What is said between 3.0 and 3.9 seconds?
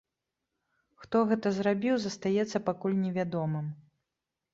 не вядомым.